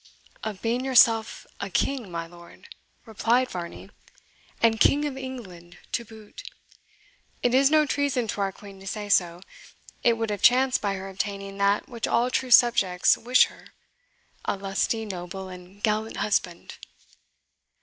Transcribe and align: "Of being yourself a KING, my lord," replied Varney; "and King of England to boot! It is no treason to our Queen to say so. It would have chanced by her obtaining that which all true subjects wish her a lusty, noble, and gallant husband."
"Of 0.43 0.63
being 0.63 0.83
yourself 0.83 1.45
a 1.59 1.69
KING, 1.69 2.09
my 2.09 2.25
lord," 2.25 2.67
replied 3.05 3.51
Varney; 3.51 3.91
"and 4.59 4.79
King 4.79 5.05
of 5.05 5.15
England 5.15 5.77
to 5.91 6.03
boot! 6.03 6.41
It 7.43 7.53
is 7.53 7.69
no 7.69 7.85
treason 7.85 8.27
to 8.29 8.41
our 8.41 8.51
Queen 8.51 8.79
to 8.79 8.87
say 8.87 9.09
so. 9.09 9.41
It 10.03 10.13
would 10.13 10.31
have 10.31 10.41
chanced 10.41 10.81
by 10.81 10.95
her 10.95 11.07
obtaining 11.07 11.59
that 11.59 11.87
which 11.87 12.07
all 12.07 12.31
true 12.31 12.49
subjects 12.49 13.15
wish 13.15 13.45
her 13.45 13.75
a 14.43 14.57
lusty, 14.57 15.05
noble, 15.05 15.49
and 15.49 15.83
gallant 15.83 16.17
husband." 16.17 16.79